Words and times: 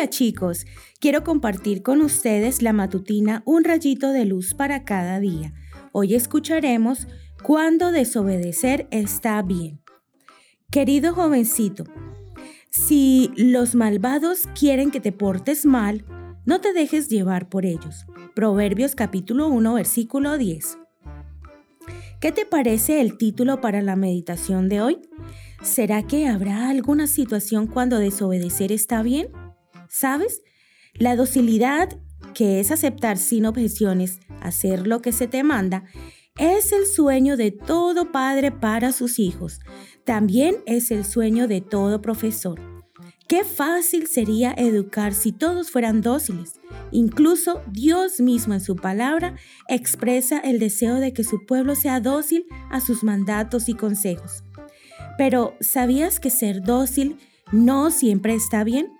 Hola 0.00 0.08
chicos, 0.08 0.64
quiero 0.98 1.24
compartir 1.24 1.82
con 1.82 2.00
ustedes 2.00 2.62
la 2.62 2.72
matutina 2.72 3.42
Un 3.44 3.64
rayito 3.64 4.12
de 4.12 4.24
luz 4.24 4.54
para 4.54 4.82
cada 4.82 5.20
día. 5.20 5.52
Hoy 5.92 6.14
escucharemos 6.14 7.06
cuándo 7.42 7.92
desobedecer 7.92 8.88
está 8.90 9.42
bien. 9.42 9.82
Querido 10.70 11.12
jovencito, 11.12 11.84
si 12.70 13.30
los 13.36 13.74
malvados 13.74 14.48
quieren 14.58 14.90
que 14.90 15.00
te 15.00 15.12
portes 15.12 15.66
mal, 15.66 16.06
no 16.46 16.62
te 16.62 16.72
dejes 16.72 17.10
llevar 17.10 17.50
por 17.50 17.66
ellos. 17.66 18.06
Proverbios 18.34 18.94
capítulo 18.94 19.48
1 19.48 19.74
versículo 19.74 20.38
10. 20.38 20.78
¿Qué 22.22 22.32
te 22.32 22.46
parece 22.46 23.02
el 23.02 23.18
título 23.18 23.60
para 23.60 23.82
la 23.82 23.96
meditación 23.96 24.70
de 24.70 24.80
hoy? 24.80 24.98
¿Será 25.62 26.06
que 26.06 26.26
habrá 26.26 26.70
alguna 26.70 27.06
situación 27.06 27.66
cuando 27.66 27.98
desobedecer 27.98 28.72
está 28.72 29.02
bien? 29.02 29.28
¿Sabes? 29.90 30.42
La 30.94 31.16
docilidad, 31.16 31.98
que 32.32 32.60
es 32.60 32.70
aceptar 32.70 33.18
sin 33.18 33.44
objeciones, 33.44 34.20
hacer 34.40 34.86
lo 34.86 35.02
que 35.02 35.10
se 35.10 35.26
te 35.26 35.42
manda, 35.42 35.84
es 36.38 36.70
el 36.70 36.86
sueño 36.86 37.36
de 37.36 37.50
todo 37.50 38.12
padre 38.12 38.52
para 38.52 38.92
sus 38.92 39.18
hijos. 39.18 39.58
También 40.04 40.58
es 40.64 40.92
el 40.92 41.04
sueño 41.04 41.48
de 41.48 41.60
todo 41.60 42.00
profesor. 42.00 42.60
Qué 43.26 43.44
fácil 43.44 44.06
sería 44.06 44.52
educar 44.56 45.12
si 45.12 45.32
todos 45.32 45.72
fueran 45.72 46.02
dóciles. 46.02 46.60
Incluso 46.92 47.60
Dios 47.70 48.20
mismo 48.20 48.54
en 48.54 48.60
su 48.60 48.76
palabra 48.76 49.34
expresa 49.68 50.38
el 50.38 50.60
deseo 50.60 50.96
de 50.96 51.12
que 51.12 51.24
su 51.24 51.46
pueblo 51.46 51.74
sea 51.74 52.00
dócil 52.00 52.46
a 52.70 52.80
sus 52.80 53.02
mandatos 53.02 53.68
y 53.68 53.74
consejos. 53.74 54.44
Pero 55.18 55.54
¿sabías 55.60 56.20
que 56.20 56.30
ser 56.30 56.62
dócil 56.62 57.18
no 57.50 57.90
siempre 57.90 58.34
está 58.34 58.62
bien? 58.62 58.99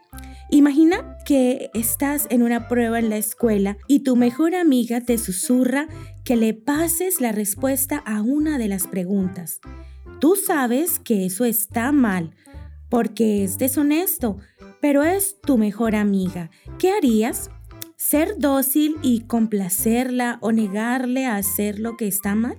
Imagina 0.53 1.17
que 1.25 1.71
estás 1.75 2.27
en 2.29 2.43
una 2.43 2.67
prueba 2.67 2.99
en 2.99 3.09
la 3.09 3.17
escuela 3.17 3.77
y 3.87 4.01
tu 4.01 4.17
mejor 4.17 4.57
amiga 4.57 5.01
te 5.01 5.17
susurra 5.17 5.87
que 6.25 6.35
le 6.35 6.55
pases 6.55 7.21
la 7.21 7.31
respuesta 7.31 7.99
a 7.99 8.21
una 8.21 8.59
de 8.59 8.67
las 8.67 8.89
preguntas. 8.89 9.61
Tú 10.19 10.35
sabes 10.35 10.99
que 10.99 11.25
eso 11.25 11.45
está 11.45 11.93
mal 11.93 12.35
porque 12.89 13.45
es 13.45 13.59
deshonesto, 13.59 14.39
pero 14.81 15.05
es 15.05 15.41
tu 15.41 15.57
mejor 15.57 15.95
amiga. 15.95 16.51
¿Qué 16.81 16.91
harías? 16.91 17.51
¿Ser 17.95 18.37
dócil 18.39 18.97
y 19.03 19.21
complacerla 19.21 20.39
o 20.41 20.51
negarle 20.51 21.27
a 21.27 21.37
hacer 21.37 21.79
lo 21.79 21.97
que 21.97 22.09
está 22.09 22.35
mal? 22.35 22.59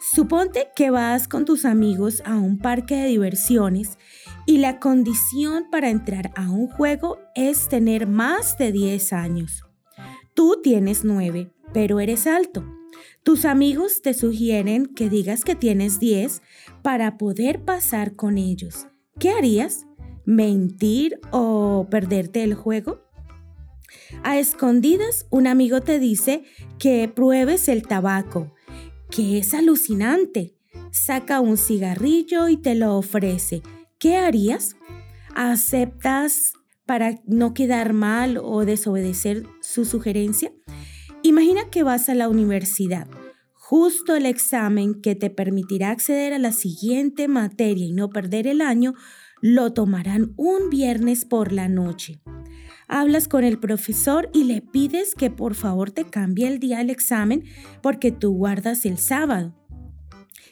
Suponte 0.00 0.68
que 0.76 0.90
vas 0.90 1.26
con 1.26 1.44
tus 1.44 1.64
amigos 1.64 2.22
a 2.24 2.36
un 2.36 2.58
parque 2.58 2.94
de 2.94 3.06
diversiones 3.08 3.98
y 4.50 4.58
la 4.58 4.80
condición 4.80 5.66
para 5.70 5.90
entrar 5.90 6.32
a 6.34 6.50
un 6.50 6.66
juego 6.66 7.20
es 7.36 7.68
tener 7.68 8.08
más 8.08 8.58
de 8.58 8.72
10 8.72 9.12
años. 9.12 9.62
Tú 10.34 10.58
tienes 10.60 11.04
9, 11.04 11.52
pero 11.72 12.00
eres 12.00 12.26
alto. 12.26 12.64
Tus 13.22 13.44
amigos 13.44 14.02
te 14.02 14.12
sugieren 14.12 14.86
que 14.86 15.08
digas 15.08 15.44
que 15.44 15.54
tienes 15.54 16.00
10 16.00 16.42
para 16.82 17.16
poder 17.16 17.64
pasar 17.64 18.16
con 18.16 18.38
ellos. 18.38 18.88
¿Qué 19.20 19.30
harías? 19.30 19.86
¿Mentir 20.24 21.20
o 21.30 21.86
perderte 21.88 22.42
el 22.42 22.54
juego? 22.54 23.04
A 24.24 24.36
escondidas, 24.40 25.28
un 25.30 25.46
amigo 25.46 25.80
te 25.80 26.00
dice 26.00 26.42
que 26.80 27.06
pruebes 27.06 27.68
el 27.68 27.86
tabaco, 27.86 28.52
que 29.12 29.38
es 29.38 29.54
alucinante. 29.54 30.56
Saca 30.90 31.38
un 31.38 31.56
cigarrillo 31.56 32.48
y 32.48 32.56
te 32.56 32.74
lo 32.74 32.96
ofrece 32.96 33.62
¿qué 34.00 34.16
harías? 34.16 34.74
¿Aceptas 35.36 36.54
para 36.86 37.20
no 37.26 37.54
quedar 37.54 37.92
mal 37.92 38.38
o 38.42 38.64
desobedecer 38.64 39.44
su 39.60 39.84
sugerencia? 39.84 40.52
Imagina 41.22 41.70
que 41.70 41.84
vas 41.84 42.08
a 42.08 42.14
la 42.14 42.28
universidad. 42.28 43.06
Justo 43.52 44.16
el 44.16 44.26
examen 44.26 45.00
que 45.00 45.14
te 45.14 45.30
permitirá 45.30 45.90
acceder 45.90 46.32
a 46.32 46.40
la 46.40 46.50
siguiente 46.50 47.28
materia 47.28 47.86
y 47.86 47.92
no 47.92 48.10
perder 48.10 48.48
el 48.48 48.62
año, 48.62 48.94
lo 49.40 49.72
tomarán 49.72 50.32
un 50.36 50.70
viernes 50.70 51.24
por 51.24 51.52
la 51.52 51.68
noche. 51.68 52.20
Hablas 52.88 53.28
con 53.28 53.44
el 53.44 53.60
profesor 53.60 54.28
y 54.32 54.44
le 54.44 54.62
pides 54.62 55.14
que 55.14 55.30
por 55.30 55.54
favor 55.54 55.92
te 55.92 56.04
cambie 56.04 56.48
el 56.48 56.58
día 56.58 56.78
del 56.78 56.90
examen 56.90 57.44
porque 57.82 58.10
tú 58.10 58.32
guardas 58.32 58.84
el 58.84 58.98
sábado. 58.98 59.59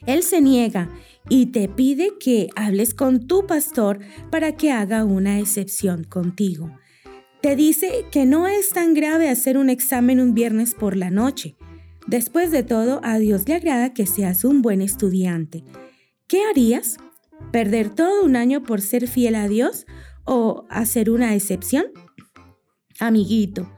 Él 0.06 0.22
se 0.22 0.40
niega 0.40 0.90
y 1.28 1.46
te 1.46 1.68
pide 1.68 2.12
que 2.18 2.48
hables 2.56 2.94
con 2.94 3.26
tu 3.26 3.46
pastor 3.46 4.00
para 4.30 4.52
que 4.52 4.70
haga 4.70 5.04
una 5.04 5.38
excepción 5.38 6.04
contigo. 6.04 6.70
Te 7.40 7.54
dice 7.54 8.06
que 8.10 8.26
no 8.26 8.48
es 8.48 8.70
tan 8.70 8.94
grave 8.94 9.28
hacer 9.28 9.58
un 9.58 9.70
examen 9.70 10.20
un 10.20 10.34
viernes 10.34 10.74
por 10.74 10.96
la 10.96 11.10
noche. 11.10 11.56
Después 12.06 12.50
de 12.50 12.62
todo, 12.62 13.00
a 13.04 13.18
Dios 13.18 13.46
le 13.46 13.54
agrada 13.54 13.92
que 13.92 14.06
seas 14.06 14.44
un 14.44 14.62
buen 14.62 14.80
estudiante. 14.80 15.62
¿Qué 16.26 16.42
harías? 16.44 16.96
¿Perder 17.52 17.90
todo 17.90 18.24
un 18.24 18.34
año 18.34 18.62
por 18.64 18.80
ser 18.80 19.06
fiel 19.06 19.34
a 19.34 19.46
Dios 19.46 19.86
o 20.24 20.64
hacer 20.68 21.10
una 21.10 21.34
excepción? 21.34 21.86
Amiguito, 22.98 23.70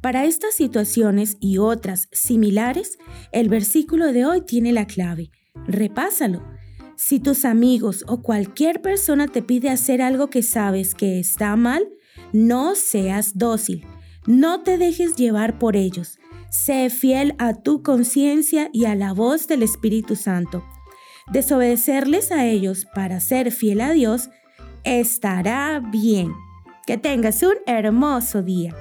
para 0.00 0.24
estas 0.24 0.54
situaciones 0.54 1.36
y 1.38 1.58
otras 1.58 2.08
similares, 2.12 2.98
el 3.30 3.48
versículo 3.48 4.12
de 4.12 4.24
hoy 4.24 4.40
tiene 4.40 4.72
la 4.72 4.86
clave. 4.86 5.30
Repásalo. 5.66 6.42
Si 6.96 7.18
tus 7.18 7.44
amigos 7.44 8.04
o 8.06 8.22
cualquier 8.22 8.80
persona 8.82 9.26
te 9.26 9.42
pide 9.42 9.70
hacer 9.70 10.02
algo 10.02 10.30
que 10.30 10.42
sabes 10.42 10.94
que 10.94 11.18
está 11.18 11.56
mal, 11.56 11.88
no 12.32 12.74
seas 12.74 13.36
dócil. 13.38 13.86
No 14.26 14.62
te 14.62 14.78
dejes 14.78 15.16
llevar 15.16 15.58
por 15.58 15.76
ellos. 15.76 16.18
Sé 16.50 16.90
fiel 16.90 17.34
a 17.38 17.54
tu 17.54 17.82
conciencia 17.82 18.68
y 18.72 18.84
a 18.84 18.94
la 18.94 19.12
voz 19.12 19.48
del 19.48 19.62
Espíritu 19.62 20.16
Santo. 20.16 20.64
Desobedecerles 21.32 22.30
a 22.30 22.46
ellos 22.46 22.86
para 22.94 23.20
ser 23.20 23.50
fiel 23.52 23.80
a 23.80 23.92
Dios 23.92 24.28
estará 24.84 25.80
bien. 25.80 26.32
Que 26.86 26.98
tengas 26.98 27.42
un 27.42 27.54
hermoso 27.66 28.42
día. 28.42 28.74